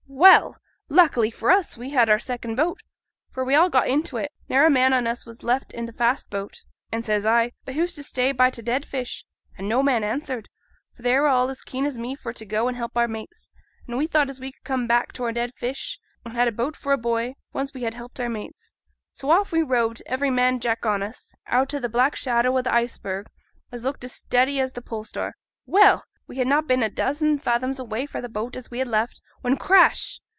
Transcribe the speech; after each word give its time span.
'Well! 0.13 0.55
luckily 0.87 1.31
for 1.31 1.49
us 1.49 1.77
we 1.77 1.89
had 1.89 2.07
our 2.07 2.19
second 2.19 2.55
boat, 2.55 2.79
for 3.31 3.43
we 3.43 3.55
all 3.55 3.69
got 3.71 3.87
into 3.87 4.17
it, 4.17 4.31
ne'er 4.49 4.67
a 4.67 4.69
man 4.69 4.93
on 4.93 5.07
us 5.07 5.25
was 5.25 5.41
left 5.41 5.73
i' 5.75 5.83
th' 5.83 5.97
fast 5.97 6.29
boat. 6.29 6.63
And 6.91 7.03
says 7.03 7.25
I, 7.25 7.53
"But 7.65 7.73
who's 7.73 7.95
to 7.95 8.03
stay 8.03 8.31
by 8.31 8.51
t' 8.51 8.61
dead 8.61 8.85
fish?" 8.85 9.25
And 9.57 9.67
no 9.67 9.81
man 9.81 10.03
answered, 10.03 10.47
for 10.93 11.01
they 11.01 11.17
were 11.17 11.27
all 11.27 11.49
as 11.49 11.63
keen 11.63 11.85
as 11.87 11.97
me 11.97 12.13
for 12.13 12.33
to 12.33 12.45
go 12.45 12.67
and 12.67 12.77
help 12.77 12.95
our 12.97 13.07
mates; 13.07 13.49
and 13.87 13.97
we 13.97 14.05
thought 14.05 14.29
as 14.29 14.39
we 14.39 14.51
could 14.51 14.63
come 14.63 14.85
back 14.85 15.11
to 15.13 15.23
our 15.23 15.31
dead 15.31 15.55
fish, 15.55 15.97
as 16.23 16.33
had 16.33 16.47
a 16.47 16.51
boat 16.51 16.75
for 16.75 16.93
a 16.93 16.99
buoy, 16.99 17.35
once 17.51 17.73
we 17.73 17.81
had 17.81 17.95
helped 17.95 18.19
our 18.19 18.29
mates. 18.29 18.75
So 19.13 19.31
off 19.31 19.51
we 19.51 19.63
rowed, 19.63 20.03
every 20.05 20.29
man 20.29 20.59
Jack 20.59 20.85
on 20.85 21.01
us, 21.01 21.35
out 21.47 21.73
o' 21.73 21.79
the 21.79 21.89
black 21.89 22.15
shadow 22.15 22.55
o' 22.55 22.61
th' 22.61 22.67
iceberg, 22.67 23.27
as 23.71 23.83
looked 23.83 24.03
as 24.03 24.11
steady 24.13 24.59
as 24.59 24.71
th' 24.73 24.85
pole 24.85 25.03
star. 25.03 25.33
Well! 25.65 26.03
we 26.27 26.37
had 26.37 26.47
na' 26.47 26.61
been 26.61 26.83
a 26.83 26.89
dozen 26.89 27.37
fathoms 27.39 27.77
away 27.79 28.05
fra' 28.05 28.21
th' 28.21 28.31
boat 28.31 28.55
as 28.55 28.71
we 28.71 28.79
had 28.79 28.87
left, 28.87 29.19
when 29.41 29.57
crash! 29.57 30.21